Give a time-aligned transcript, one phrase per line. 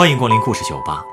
[0.00, 1.04] 欢迎光临故事酒吧。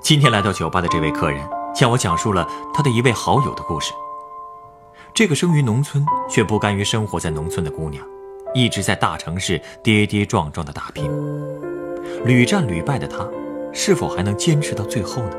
[0.00, 1.40] 今天来到酒吧的这位客人
[1.72, 2.44] 向我讲述了
[2.74, 3.92] 他的一位好友的故事。
[5.14, 8.04] 这个生于农村却不甘于生活在农村的姑娘，
[8.54, 11.08] 一直在大城市跌跌撞撞的打拼，
[12.24, 13.24] 屡战屡败的她，
[13.72, 15.36] 是否还能坚持到最后呢？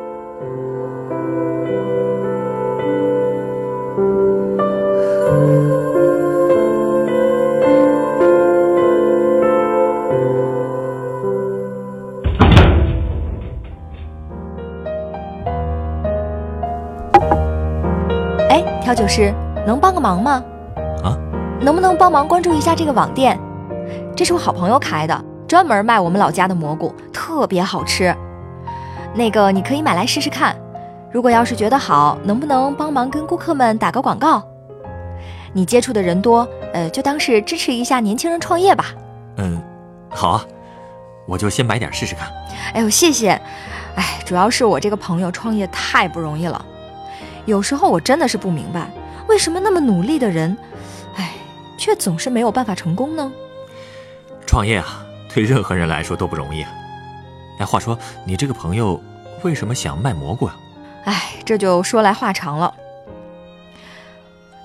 [18.84, 19.34] 调酒师，
[19.66, 20.44] 能帮个忙吗？
[21.04, 21.18] 啊，
[21.62, 23.40] 能不能帮忙关注一下这个网店？
[24.14, 28.14] 这是我好朋友开的，专门卖我们老家的蘑菇，特别好吃。
[29.14, 30.54] 那个你可以买来试试看，
[31.14, 34.44] 如果要是觉得好，能不能帮忙跟顾客们打个广告？
[35.54, 38.88] 你接触的人多，呃，就当是支持一下年轻人创业吧。
[39.38, 39.62] 嗯，
[40.10, 40.46] 好啊，
[41.26, 42.27] 我就先买点试试看。
[42.74, 43.29] 哎呦，谢谢。
[43.96, 46.66] 哎，主要是我这个朋友创业太不容易了，
[47.46, 48.90] 有时候我真的是不明白，
[49.27, 50.58] 为什么那么努力的人，
[51.16, 51.34] 哎，
[51.77, 53.32] 却总是没有办法成功呢？
[54.46, 56.70] 创业啊，对任何人来说都不容易啊。
[57.60, 59.02] 哎，话说你这个朋友
[59.41, 60.58] 为什么想卖蘑菇啊？
[61.05, 62.74] 哎，这就说来话长了。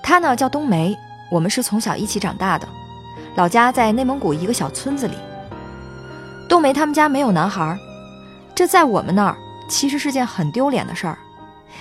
[0.01, 0.97] 他呢叫冬梅，
[1.29, 2.67] 我们是从小一起长大的，
[3.35, 5.15] 老家在内蒙古一个小村子里。
[6.47, 7.77] 冬梅他们家没有男孩，
[8.55, 11.17] 这在我们那儿其实是件很丢脸的事儿，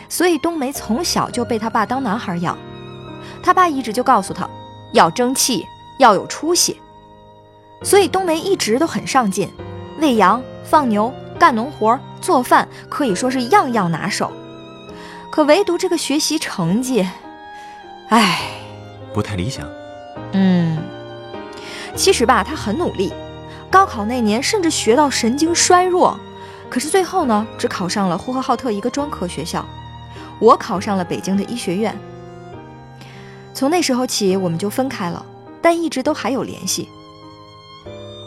[0.09, 2.57] 所以冬梅从小就被他爸当男孩养。
[3.43, 4.49] 他爸一直就告诉他，
[4.93, 5.65] 要争气，
[5.99, 6.81] 要有出息，
[7.83, 9.51] 所以冬梅一直都很上进，
[10.01, 14.33] 喂羊、放牛、干农活、做饭，可以说是样样拿手。
[15.31, 17.07] 可唯独这个学习成绩，
[18.09, 18.41] 唉，
[19.12, 19.67] 不太理想。
[20.33, 20.79] 嗯，
[21.95, 23.12] 其实吧，他很努力，
[23.71, 26.19] 高考那年甚至学到神经衰弱，
[26.69, 29.65] 可是最后呢，只考上了呼和浩特一个专科学校，
[30.41, 31.99] 我考上了北京的医学院。
[33.54, 35.25] 从那时候起，我们就分开了，
[35.60, 36.88] 但一直都还有联系。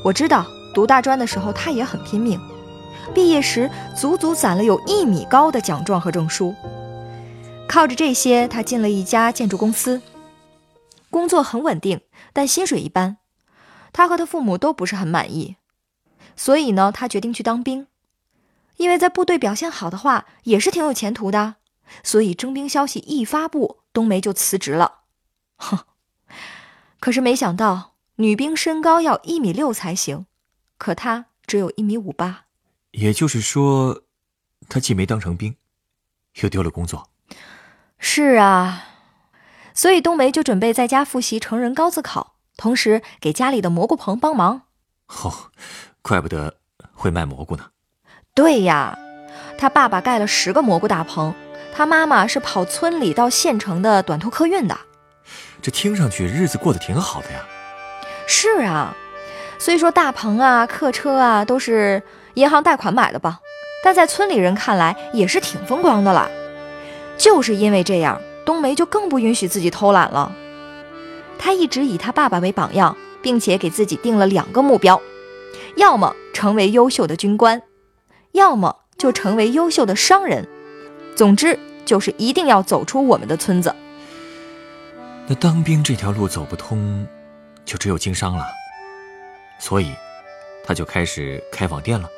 [0.03, 2.39] 我知道读大专的时候，他也很拼命，
[3.13, 6.53] 毕业时足足攒了有一米高的奖状和证书。
[7.67, 10.01] 靠着这些，他进了一家建筑公司，
[11.09, 12.01] 工作很稳定，
[12.33, 13.17] 但薪水一般。
[13.93, 15.55] 他和他父母都不是很满意，
[16.35, 17.87] 所以呢，他决定去当兵。
[18.77, 21.55] 因为在部队表现好的话，也是挺有前途的。
[22.03, 25.01] 所以征兵消息一发布，冬梅就辞职了。
[25.57, 25.79] 哼，
[26.99, 30.25] 可是没想到，女兵身高要一米六才行，
[30.77, 32.45] 可她只有一米五八。
[32.91, 34.01] 也就是说，
[34.67, 35.55] 她既没当成兵，
[36.41, 37.09] 又丢了工作。
[37.97, 38.83] 是啊，
[39.73, 44.63] 所以冬梅就准备在家复习成人高自考，同时给家里的蘑菇棚帮忙。
[45.07, 45.51] 哦，
[46.01, 46.57] 怪不得
[46.93, 47.69] 会卖蘑菇呢。
[48.33, 48.97] 对呀，
[49.57, 51.33] 他爸爸盖了十个蘑菇大棚，
[51.81, 54.77] 他妈妈是跑村里到县城的短途客运的。
[55.63, 57.43] 这听上去日子过得挺好的呀。
[58.27, 58.95] 是啊，
[59.57, 62.03] 虽说大棚啊、客车啊都是
[62.35, 63.39] 银行贷款买的吧，
[63.83, 66.29] 但在村里人看来也是挺风光的了。
[67.17, 70.31] 就是因为这样，冬梅就更不允许自己偷懒了。
[71.39, 75.01] 她一直以她爸爸为榜样，并且给自己定了两个目标：
[75.77, 77.59] 要么成为优秀的军官，
[78.33, 80.47] 要么就成为优秀的商人。
[81.13, 83.73] 总之，就是一定要走出我们的村子。
[85.27, 87.07] 那当兵这条路走不通，
[87.63, 88.45] 就只有经商了。
[89.59, 89.93] 所以，
[90.65, 92.09] 他就开始开网店了。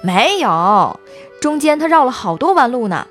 [0.00, 0.98] 没有，
[1.40, 3.06] 中间他绕了好多弯路呢。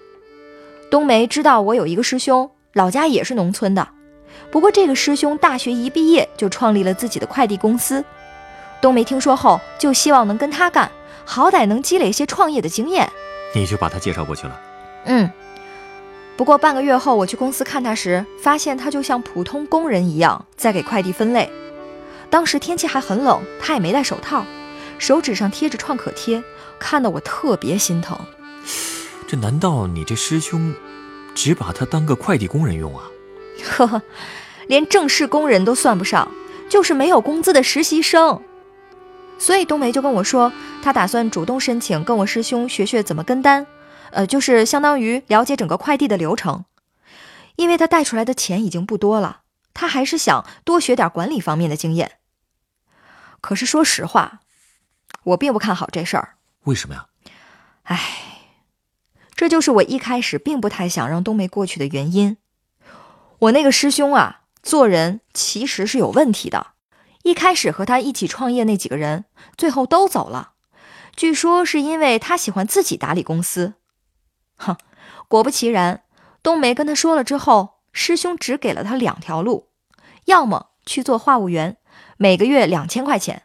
[0.90, 3.90] 冬梅知道我有一个师兄，老家也是农村的，
[4.50, 8.04] 不过这个师兄大学一毕业就创立了自己的快递公司。
[8.82, 10.90] 冬梅听说后，就希望能跟他干，
[11.26, 13.12] 好歹能积累些创业的经验。
[13.54, 14.62] 你就把他介绍过去了。
[15.06, 15.30] 嗯。
[16.38, 21.52] 不过半个月后，我去公司看他时，发现他就像普通工人一样在给快递分类。
[22.30, 24.46] 当时天气还很冷，他也没戴手套，
[25.00, 26.44] 手指上贴着创可贴，
[26.78, 28.16] 看得我特别心疼。
[29.28, 30.74] 这难道你这师兄
[31.34, 33.06] 只把他当个快递工人用啊？
[33.64, 34.02] 呵呵，
[34.68, 36.32] 连正式工人都算不上，
[36.70, 38.40] 就是没有工资的实习生。
[39.40, 40.52] 所以冬梅就跟我说，
[40.84, 43.66] 她打算主动申请跟我师兄学学怎么跟单。
[44.12, 46.66] 呃，就是相当于了解整个快递的流程，
[47.56, 49.42] 因为他带出来的钱已经不多了，
[49.74, 52.14] 他还是想多学点管理方面的经验。
[53.42, 54.40] 可是说实话，
[55.24, 56.36] 我并不看好这事儿。
[56.64, 57.06] 为什么呀？
[57.84, 58.00] 唉，
[59.36, 62.38] 这就是我一开始并不太想让冬梅过去的原因。
[63.40, 66.68] 我那个师兄啊，做人其实是有问题的。
[67.24, 69.26] 一开始和他一起创业那几个人，
[69.58, 70.54] 最后都走了。
[71.16, 73.76] 据说是因为他喜欢自己打理公司。
[74.58, 74.76] 哼，
[75.28, 76.04] 果不其然，
[76.44, 79.70] 冬梅跟他说了之后，师兄只给了他两条路：
[80.26, 81.78] 要么去做话务员，
[82.18, 83.44] 每个月两千块钱；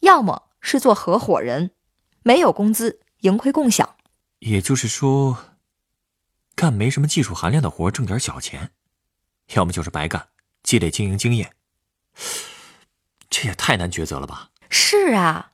[0.00, 1.70] 要么是做合伙人，
[2.22, 3.96] 没有工资，盈亏共享。
[4.40, 5.38] 也就是说，
[6.54, 8.68] 干没什么技术含量的活，挣点小钱；
[9.54, 10.28] 要么就是白干，
[10.62, 11.52] 积累经营经验。
[13.28, 14.50] 这也太难抉择了吧？
[14.70, 15.52] 是啊，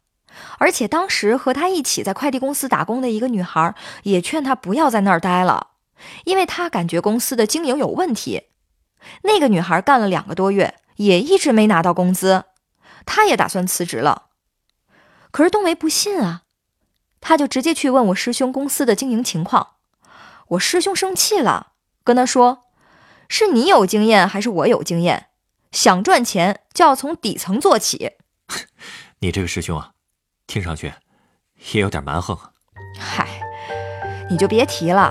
[0.59, 5.69] 而且当时和他一起在快递公司打工的一个女孩也劝他不要在那儿待了，
[6.25, 8.45] 因为他感觉公司的经营有问题。
[9.23, 12.45] 那个女孩干了两个多月，也一直没拿到工资，
[13.05, 14.27] 她也打算辞职了。
[15.31, 16.43] 可是冬梅不信啊，
[17.21, 19.77] 他就直接去问我师兄公司的经营情况。
[20.49, 21.73] 我师兄生气了，
[22.05, 22.65] 跟他说
[23.29, 25.29] ：“是你有经验还是我有经验？
[25.71, 28.13] 想赚钱就要从底层做起。”
[29.21, 29.92] 你这个师兄啊，
[30.53, 30.93] 听上去
[31.73, 32.37] 也有点蛮横。
[32.99, 33.27] 嗨，
[34.29, 35.11] 你就别提了。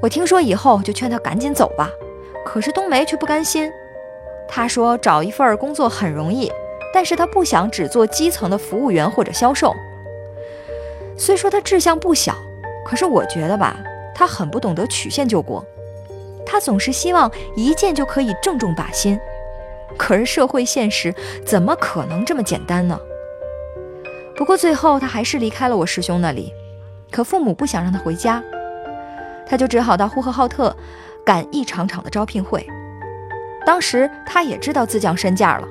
[0.00, 1.90] 我听说以后就劝他赶紧走吧。
[2.46, 3.68] 可是冬梅却不甘心。
[4.48, 6.52] 他说找一份工作很容易，
[6.94, 9.74] 但是他不想只做基层的服务员或者销售。
[11.18, 12.36] 虽说他志向不小，
[12.86, 13.76] 可是我觉得吧，
[14.14, 15.64] 他很不懂得曲线救国。
[16.46, 19.18] 他总是希望一见就可以正中靶心。
[19.98, 21.12] 可是社会现实
[21.44, 22.96] 怎么可能这么简单呢？
[24.40, 26.50] 不过最后他还是离开了我师兄那里，
[27.10, 28.42] 可父母不想让他回家，
[29.46, 30.74] 他就只好到呼和浩特
[31.26, 32.66] 赶一场场的招聘会。
[33.66, 35.68] 当时他也知道自降身价了，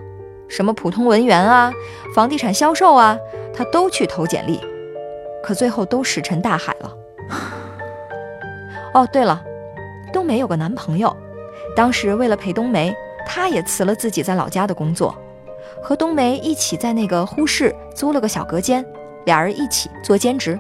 [0.48, 1.74] 什么普通文员啊、
[2.14, 3.18] 房地产销售啊，
[3.56, 4.62] 他都去投简历，
[5.44, 6.94] 可最后都石沉大海了。
[8.94, 9.44] 哦，对了，
[10.14, 11.18] 冬梅有个男朋友，
[11.76, 12.96] 当时为了陪冬梅，
[13.26, 15.18] 他也辞了自己在老家的工作。
[15.82, 18.86] 和冬梅一起在那个呼市租了个小隔间，
[19.26, 20.60] 俩人一起做兼职，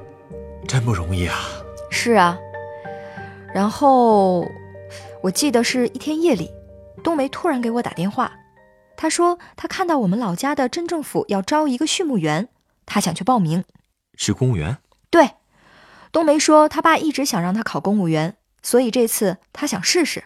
[0.67, 1.35] 真不容易啊！
[1.89, 2.37] 是啊。
[3.53, 4.47] 然后
[5.21, 6.51] 我记得是一天夜里，
[7.03, 8.31] 冬梅突然给我打电话，
[8.95, 12.49] 她说她看到我们老家的镇政府要招一个畜牧员，
[12.85, 13.63] 她想去报名。
[14.15, 14.77] 是公务员？
[15.09, 15.31] 对。
[16.11, 20.25] 冬梅说她爸一直想让她考公务员，所以这次她想试试。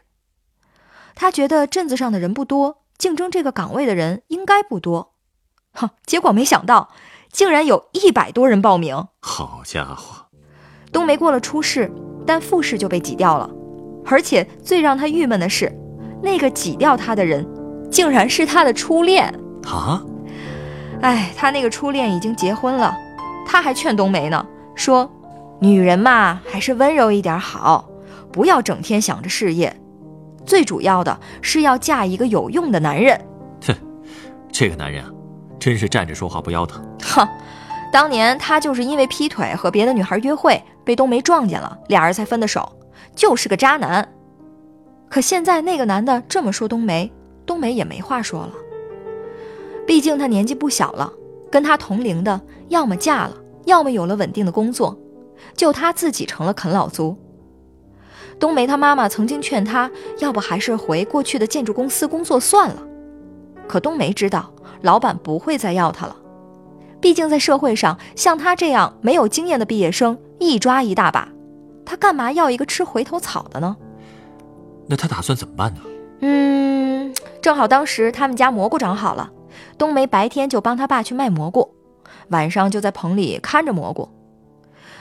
[1.15, 2.82] 她觉得镇子上的人不多。
[3.03, 5.11] 竞争这个岗位的人应该不多，
[5.75, 5.89] 哼！
[6.05, 6.87] 结果没想到，
[7.33, 9.07] 竟然有一百多人报名。
[9.19, 10.27] 好家伙！
[10.89, 11.91] 冬梅过了初试，
[12.25, 13.49] 但复试就被挤掉了。
[14.05, 15.69] 而且最让他郁闷的是，
[16.21, 17.45] 那个挤掉他的人，
[17.91, 20.01] 竟然是他的初恋啊！
[21.01, 22.95] 哎，他那个初恋已经结婚了，
[23.45, 24.45] 他还劝冬梅呢，
[24.75, 25.11] 说
[25.59, 27.89] ：“女人嘛，还是温柔一点好，
[28.31, 29.75] 不要整天想着事业。”
[30.45, 33.19] 最主要的是要嫁一个有用的男人。
[33.65, 33.75] 哼，
[34.51, 35.09] 这个男人啊，
[35.59, 36.83] 真是站着说话不腰疼。
[37.03, 37.27] 哼，
[37.91, 42.71] 当年他就是因为劈腿和别的女孩约会被冬梅撞见了，俩人才分的手，
[43.15, 44.07] 就是个渣男。
[45.09, 47.11] 可现在那个男的这么说冬梅，
[47.45, 48.51] 冬梅也没话说了。
[49.85, 51.11] 毕竟他年纪不小了，
[51.51, 53.35] 跟他同龄的要么嫁了，
[53.65, 54.97] 要么有了稳定的工作，
[55.55, 57.15] 就他自己成了啃老族。
[58.43, 62.83] 冬梅她妈妈曾经劝她，要不还是回过去的建筑公司工作算了。
[63.69, 66.17] 可冬梅知道，老板不会再要她了。
[66.99, 71.29] 毕竟在社会上，像她这样没有经验的毕业生一抓一大把，
[71.85, 73.77] 她干嘛要一个吃回头草的呢？
[74.87, 75.79] 那她打算怎么办呢？
[76.19, 79.31] 嗯，正好当时他们家蘑菇长好了，
[79.77, 81.73] 冬梅白天就帮她爸去卖蘑菇，
[82.27, 84.09] 晚上就在棚里看着蘑菇。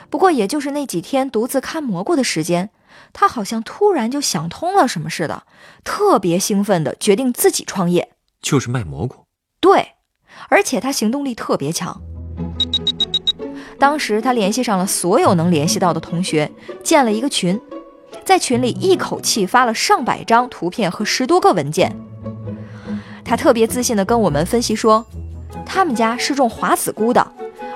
[0.08, 2.70] 不过也就是那几天独自看蘑菇的时间。
[3.12, 5.44] 他好像突然就想通了什么似的，
[5.84, 9.26] 特别兴奋的决定自己创业，就是卖蘑菇。
[9.60, 9.92] 对，
[10.48, 12.00] 而且他行动力特别强。
[13.78, 16.50] 当时他联系上了所有能联系到的同学，
[16.82, 17.60] 建了一个群，
[18.24, 21.94] 在群里一口气发了上百张图片和十多个文件。
[23.24, 25.04] 他特别自信的跟我们分析说，
[25.64, 27.26] 他们家是种华子菇的。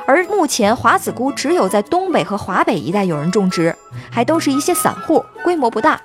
[0.07, 3.75] 而目前华子菇只有在东北和华北一带有人种植，
[4.11, 6.01] 还都是一些散户，规模不大。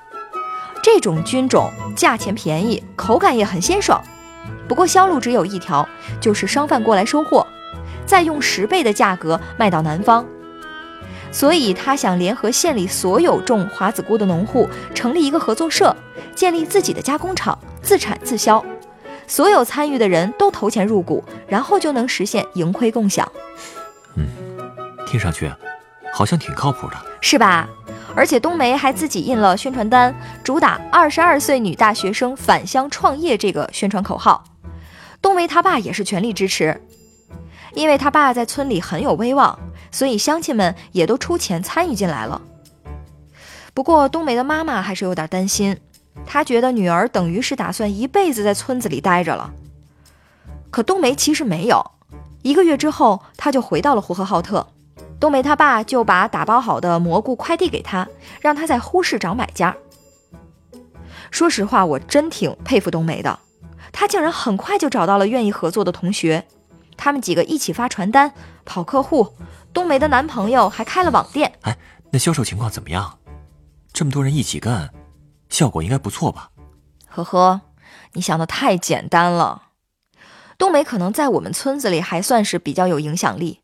[0.82, 4.02] 这种菌种价钱便宜，口感也很鲜爽。
[4.68, 5.88] 不过销路只有一条，
[6.20, 7.46] 就是商贩过来收货，
[8.06, 10.26] 再用十倍的价格卖到南方。
[11.32, 15.96] 所以他想联合县里所有种华子菇的农户，成立一个合作社，
[16.34, 18.66] 建立自己的加工厂，自产自销。
[19.32, 23.32] 所有参与的人都投钱入股，然后就能实现盈亏共享。
[24.18, 24.28] 嗯，
[25.08, 25.50] 听上去
[26.14, 27.66] 好像挺靠谱的，是吧？
[28.14, 34.44] 而且冬梅还自己印了宣传单，主打“二十二岁女大学生返乡创业”这个宣传口号。
[35.22, 36.82] 冬梅她爸也是全力支持，
[37.74, 39.58] 因为她爸在村里很有威望，
[39.92, 42.42] 所以乡亲们也都出钱参与进来了。
[43.74, 45.78] 不过冬梅的妈妈还是有点担心，
[46.26, 49.54] 他觉得女儿等于是打算一辈子在村子里待着了。
[50.70, 51.92] 可冬梅其实没有，
[52.42, 54.68] 一个月之后，她就回到了呼和浩特。
[55.20, 58.08] 冬梅她爸就把打包好的蘑菇快递给她，
[58.40, 59.76] 让她在呼市找买家。
[61.30, 63.40] 说实话，我真挺佩服冬梅的，
[63.92, 66.46] 她竟然很快就找到了愿意合作的同学，
[66.98, 68.34] 他们几个一起发传单、
[68.66, 69.34] 跑客户。
[69.74, 71.54] 冬梅的男朋友还开了网店。
[71.62, 71.78] 哎，
[72.12, 73.18] 那销售情况怎么样？
[73.94, 74.90] 这么多人一起干，
[75.52, 76.50] 效果应该不错吧？
[77.08, 77.62] 呵呵，
[78.14, 79.68] 你想的太简单了。
[80.58, 83.62] 冬梅可能在我们村子里还算是比较有影响力，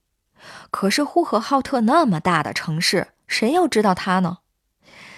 [0.69, 4.39] 可是呼和浩特那么大的城市，谁又知道她呢？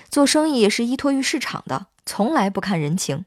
[0.09, 1.87] 做生意也是依托于市场的。
[2.05, 3.25] 从来不看人情，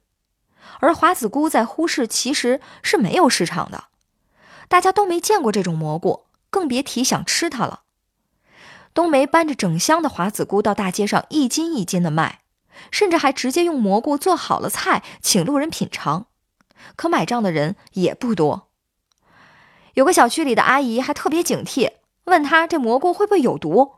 [0.81, 3.85] 而华子菇在呼市其实是没有市场的，
[4.69, 7.83] 大家都没见过这种蘑菇，更别提想吃它了。
[8.93, 12.41] 冬梅搬着整箱的华子菇到大街上一斤一斤的卖，
[12.91, 16.27] 甚至还直接用蘑菇做好了菜请路人品尝，
[16.97, 18.69] 可买账的人也不多。
[19.95, 21.91] 有个小区里的阿姨还特别警惕，
[22.25, 23.97] 问他这蘑菇会不会有毒，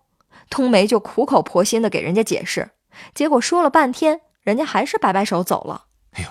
[0.51, 2.71] 冬梅就苦口婆心的给人家解释，
[3.15, 4.21] 结果说了半天。
[4.45, 5.87] 人家还是摆摆手走了。
[6.11, 6.29] 哎呦，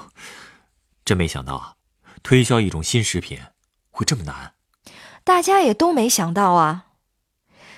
[1.03, 1.73] 真没想到啊！
[2.21, 3.39] 推销一种新食品
[3.89, 4.53] 会这么难，
[5.23, 6.85] 大家也都没想到啊。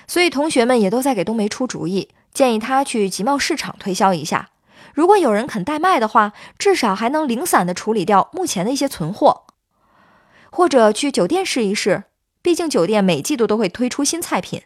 [0.06, 4.50] 所以同学们也都在给冬梅出主意，建议她去集贸市场推销一下。
[4.96, 9.44] 如果有人肯代卖的话，至少还能零散的处理掉目前的一些存货，
[10.50, 12.04] 或者去酒店试一试。
[12.40, 14.62] 毕竟酒店每季度都会推出新菜品，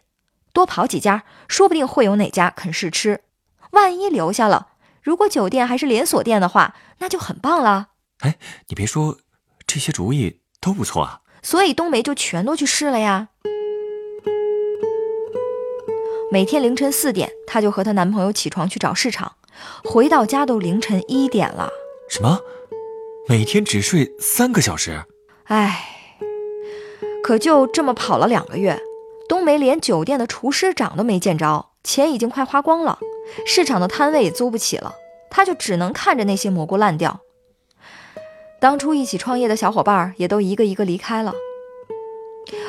[0.53, 3.23] 多跑几家，说不定会有哪家肯试吃。
[3.71, 4.69] 万一留下了。
[5.01, 7.89] 如果酒店还是连锁店的话，那就很棒了。
[8.19, 8.37] 哎，
[8.69, 9.17] 你别说，
[9.67, 11.19] 这些主意都不错啊。
[11.43, 13.27] 所以冬梅就全都去试了呀。
[16.31, 19.33] 每天凌晨四点，她就和她男朋友起床去找市场，
[19.83, 21.69] 回到家都凌晨一点了。
[22.09, 22.39] 什么？
[23.27, 25.03] 每天只睡三个小时？
[25.45, 25.85] 哎，
[27.23, 28.79] 可就这么跑了两个月，
[29.29, 32.97] 冬梅连酒店的厨师长都没见着，钱已经快花光了。
[33.45, 34.93] 市场的摊位也租不起了，
[35.29, 37.21] 她就只能看着那些蘑菇烂掉。
[38.59, 41.33] 当初一起创业的小伙伴也都一个一个离开了。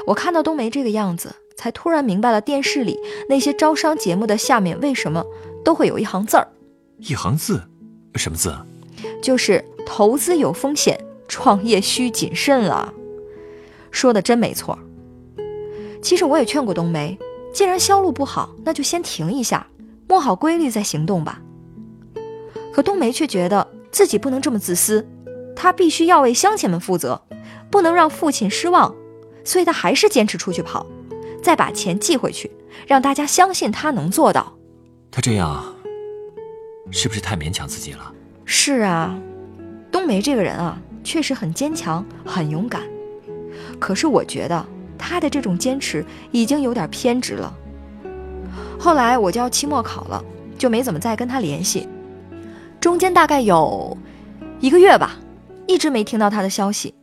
[0.07, 5.25] 我看到冬梅这个样子，才突然明白了电视里那些招商节目的下面为什么
[5.65, 6.49] 都会有一行字儿。
[7.09, 7.61] 一行字，
[8.15, 8.55] 什么字？
[9.21, 12.93] 就是投资有风险，创业需谨慎啊。
[13.91, 14.79] 说的真没错。
[16.01, 17.19] 其实我也劝过冬梅，
[17.53, 19.67] 既然销路不好，那就先停一下。
[20.09, 21.41] 摸好规律再行动吧。
[22.73, 25.07] 可冬梅却觉得自己不能这么自私，
[25.57, 27.23] 她必须要为乡亲们负责，
[27.71, 28.95] 不能让父亲失望，
[29.43, 30.87] 所以她还是坚持出去跑，
[31.43, 32.51] 再把钱寄回去，
[32.87, 34.53] 让大家相信她能做到。
[35.11, 35.75] 她这样
[36.93, 38.13] 是不是太勉强自己了？
[38.45, 39.19] 是啊，
[39.91, 42.83] 冬梅这个人啊，确实很坚强，很勇敢。
[43.81, 44.65] 可是我觉得
[44.99, 47.53] 她的这种坚持已经有点偏执了。
[48.79, 50.23] 后来我就要期末考了，
[50.59, 51.89] 就没怎么再跟她联系。
[52.79, 53.97] 中间大概有
[54.61, 55.17] 一个月吧，
[55.67, 56.95] 一直没听到她的消息。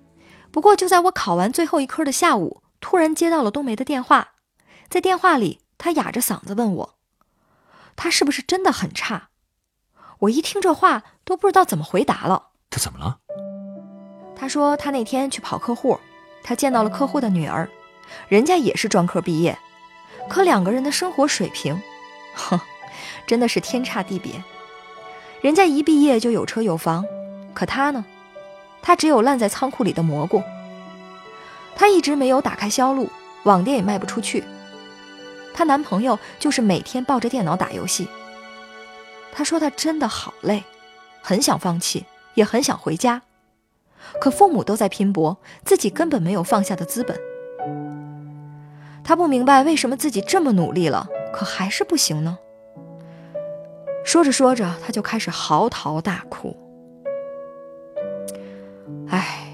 [0.52, 4.30] 不过就在我考完最后一科的下午，突然接到了冬梅的电话。
[4.90, 6.96] 在电话里，她哑着嗓子问我
[7.96, 9.30] ：“她是不是真的很差？”
[10.20, 12.48] 我一听这话，都不知道怎么回答了。
[12.70, 13.18] 他怎么了？
[14.36, 15.98] 他说他那天去跑客户，
[16.44, 17.70] 他见到了客户的女儿，
[18.28, 19.58] 人家也是专科毕业。
[20.28, 21.82] 可两个人的生活水平，
[22.36, 22.60] 哼，
[23.26, 24.44] 真的是天差地别。
[25.42, 27.06] 人家一毕业就有车有房，
[27.54, 28.04] 可他呢？
[28.82, 30.44] 他只有烂在仓库里的蘑菇。
[31.76, 33.10] 他一直没有打开销路，
[33.44, 34.44] 网店也卖不出去。
[35.54, 38.08] 她男朋友就是每天抱着电脑打游戏。
[39.32, 40.64] 他说他真的好累，
[41.22, 43.22] 很想放弃，也很想回家，
[44.20, 47.20] 可父母都在拼搏，自己根本没有放下的资本。
[49.04, 52.38] 他不明白为什么自己这么努力了，可还是不行呢。
[54.04, 56.56] 说着说着，他就开始嚎啕大哭。
[59.10, 59.52] 唉，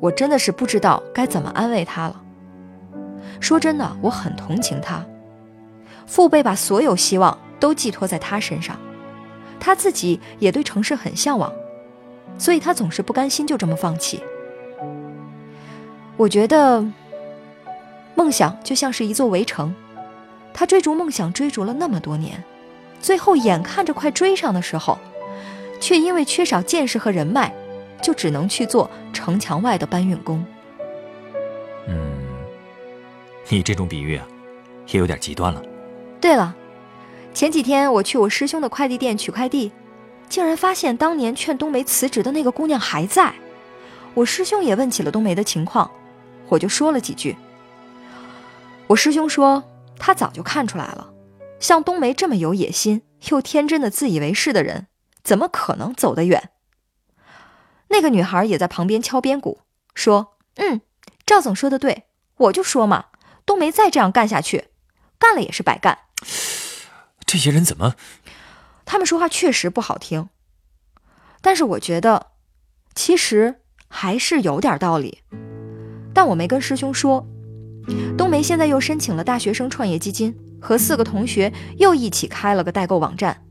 [0.00, 2.22] 我真的是不知道该怎么安慰他了。
[3.40, 5.04] 说真的，我很同情他。
[6.06, 8.76] 父辈把所有希望都寄托在他身上，
[9.60, 11.52] 他自己也对城市很向往，
[12.38, 14.20] 所以他总是不甘心就这么放弃。
[16.16, 16.84] 我觉得。
[18.16, 19.74] 梦想就像是一座围城，
[20.52, 22.42] 他追逐梦想追逐了那么多年，
[23.00, 24.98] 最后眼看着快追上的时候，
[25.80, 27.50] 却因为缺少见识和人脉，
[28.02, 30.44] 就只能去做城墙外的搬运工。
[31.88, 31.96] 嗯，
[33.48, 34.28] 你这种比喻啊，
[34.88, 35.62] 也有点极端了。
[36.20, 36.54] 对了，
[37.32, 39.72] 前几天我去我师兄的快递店取快递，
[40.28, 43.32] 竟然发现当年劝冬梅辞职的那个姑娘还在。
[44.14, 45.90] 我师兄也问起了冬梅的情况，
[46.48, 47.36] 我就说了几句。
[48.88, 49.62] 我师兄说，
[49.98, 51.12] 他早就看出来了，
[51.60, 54.88] 像冬梅这么有野心又天真的自以为是的人，
[55.22, 56.50] 怎么可能走得远？
[57.88, 59.60] 那个女孩也在旁边敲边鼓，
[59.94, 60.80] 说：“嗯，
[61.24, 62.04] 赵总说的对，
[62.36, 63.06] 我就说嘛，
[63.46, 64.66] 冬梅再这样干下去，
[65.18, 65.96] 干了也是白干。”
[67.30, 67.94] 这些人怎么？
[68.84, 70.30] 他们说话确实不好听，
[71.40, 72.32] 但是我觉得，
[72.96, 75.20] 其实还是有点道理。
[76.12, 77.24] 但我没跟师兄说。
[78.18, 83.44] 冬梅现在又申请了大学生创业基金，和四个同学又一起开了个代购网站。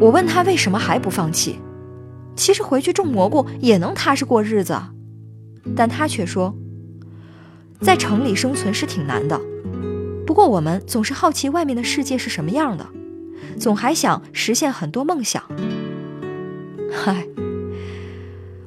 [0.00, 1.58] 我问他为什么还不放弃，
[2.34, 4.80] 其实回去种蘑菇也能踏实过日子，
[5.76, 6.56] 但他却说，
[7.82, 9.38] 在城里生存是挺难的。
[10.30, 12.86] 不过我们总是好奇外面的世界是什么样的，
[13.58, 15.42] 总还想实现很多梦想。
[16.88, 17.26] 嗨，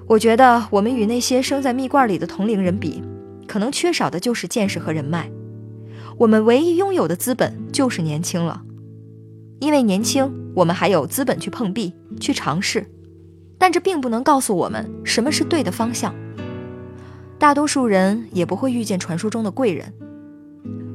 [0.06, 3.02] 我觉得我们与那些生在蜜罐里的同龄人比。
[3.48, 5.32] 可能缺少的就是见识和人脉，
[6.18, 8.62] 我们唯一拥有的资本就是年轻了。
[9.62, 12.86] 因为年轻，我们还有资本去碰壁、去尝试，
[13.58, 16.14] 但这并不能告诉我们什么是对的方向。
[17.40, 19.94] 大多数人也不会遇见传说中的贵人，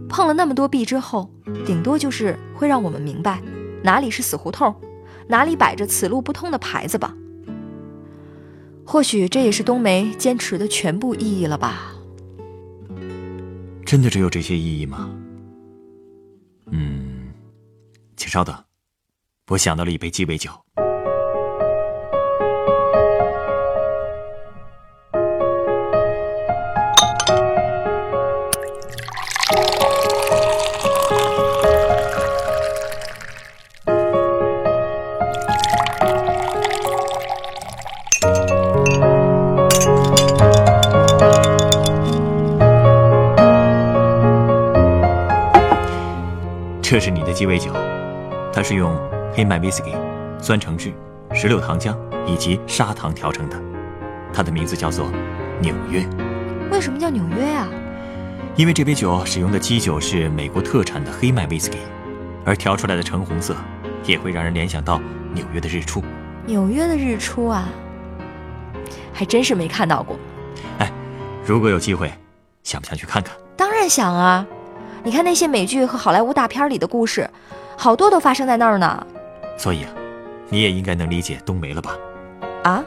[0.08, 1.30] 碰了那么多壁之后，
[1.66, 3.40] 顶多就是会让我们明白
[3.82, 4.74] 哪里是死胡同，
[5.28, 7.14] 哪里摆着此路不通的牌子吧。
[8.84, 11.92] 或许这也是冬梅坚持的全部意义了吧。
[13.84, 15.10] 真的只有这些意义吗？
[16.70, 17.32] 嗯，
[18.16, 18.54] 请稍等，
[19.48, 20.50] 我想到了一杯鸡尾酒。
[46.90, 47.70] 这是你的鸡尾酒，
[48.50, 48.98] 它是用
[49.34, 49.94] 黑麦威士忌、
[50.40, 50.90] 酸橙汁、
[51.34, 51.94] 石榴糖浆
[52.26, 53.60] 以及砂糖调成的，
[54.32, 55.12] 它的名字叫做
[55.60, 56.02] 纽约。
[56.72, 57.68] 为什么叫纽约啊？
[58.56, 61.76] 因为这杯酒使用的基酒是美国特产的黑麦威士忌，
[62.42, 63.54] 而调出来的橙红色
[64.04, 64.98] 也会让人联想到
[65.34, 66.02] 纽约的日出。
[66.46, 67.68] 纽约的日出啊，
[69.12, 70.18] 还真是没看到过。
[70.78, 70.90] 哎，
[71.44, 72.10] 如果有机会，
[72.62, 73.36] 想不想去看看？
[73.58, 74.46] 当然想啊。
[75.08, 77.26] 你看那些美剧和好莱坞大片里的故事，
[77.78, 79.06] 好多都发生在那儿呢。
[79.56, 79.90] 所以啊，
[80.50, 81.96] 你也应该能理解冬梅了吧？
[82.62, 82.84] 啊？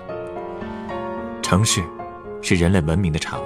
[1.41, 1.84] 城市
[2.39, 3.45] 是人类文明的产物，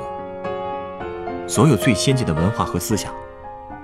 [1.47, 3.13] 所有最先进的文化和思想，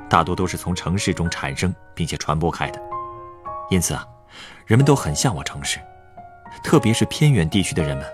[0.10, 2.78] 大多都是从城市中产生并且传播开的。
[3.70, 4.06] 因此啊，
[4.66, 5.80] 人们都很向往城市，
[6.66, 8.06] 特别是偏远地区的人们，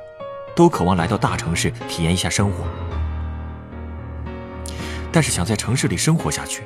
[0.56, 2.64] 都渴望来到大城市体验一下生活。
[5.12, 6.64] 但是想在城市里生活下去，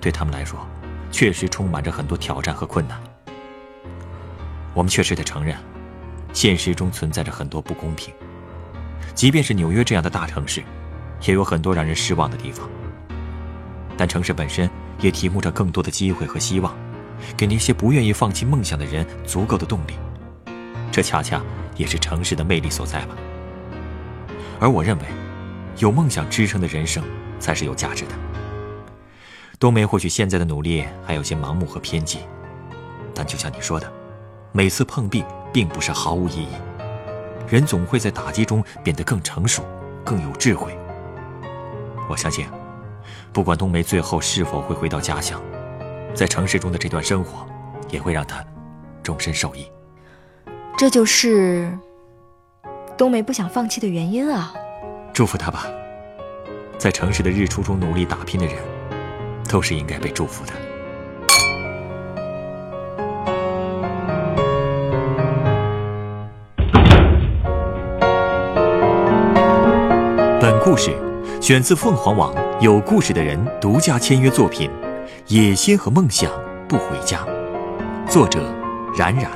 [0.00, 0.66] 对他们来说，
[1.10, 3.00] 确实充满着很多挑战和困难。
[4.74, 5.56] 我们确实得承认，
[6.32, 8.14] 现实中存在着很多不公平。
[9.14, 10.62] 即便是纽约这样的大城市，
[11.26, 12.68] 也有很多让人失望的地方。
[13.96, 16.74] 但城市本身也提供着更多的机会和希望，
[17.36, 19.94] 给那些不愿意放弃梦想的人足够的动力。
[20.92, 21.42] 这恰恰
[21.76, 23.16] 也是城市的魅力所在吧。
[24.60, 25.04] 而我认为，
[25.78, 27.02] 有梦想支撑的人生。
[27.40, 28.10] 才是有价值的。
[29.58, 32.18] 冬梅或许现在的努力还有些盲目和偏激，
[33.14, 33.90] 但就像你说的，
[34.52, 36.48] 每次碰壁并不是毫无意义。
[37.48, 39.64] 人总会在打击中变得更成熟、
[40.04, 40.78] 更有智慧。
[42.08, 42.46] 我相信，
[43.32, 45.40] 不管冬梅最后是否会回到家乡，
[46.14, 47.46] 在城市中的这段生活，
[47.88, 48.44] 也会让她
[49.02, 49.66] 终身受益。
[50.76, 51.76] 这就是
[52.96, 54.54] 冬梅不想放弃的原因啊！
[55.20, 55.66] 祝福他吧。
[56.78, 58.54] 在城市的日出中努力打拼的人，
[59.50, 60.52] 都是应该被祝福的。
[70.40, 70.90] 本故事
[71.38, 74.70] 选自凤凰网“有故事的人”独家签约作品
[75.26, 76.32] 《野心和梦想
[76.66, 77.18] 不回家》，
[78.10, 78.40] 作者
[78.96, 79.30] 冉冉，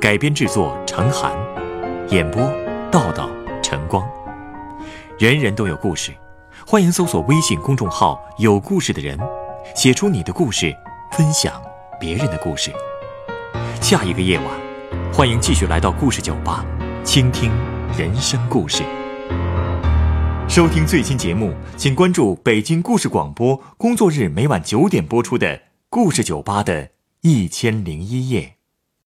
[0.00, 1.32] 改编制作程涵，
[2.08, 2.50] 演播
[2.90, 3.28] 道道
[3.62, 4.02] 晨光。
[5.22, 6.10] 人人都有故事。
[6.66, 9.16] 欢迎搜索微信公众号“有故事的人”，
[9.72, 10.74] 写出你的故事，
[11.12, 11.62] 分享
[12.00, 12.72] 别人的故事。
[13.80, 14.46] 下一个夜晚，
[15.12, 16.66] 欢迎继续来到故事酒吧，
[17.04, 17.52] 倾听
[17.96, 18.82] 人生故事。
[20.48, 25.46] 收听最新节目，请关注北京故事广播，工作日每晚九点播出的
[25.88, 26.88] 《故事酒吧》的
[27.20, 28.56] 一千零一夜。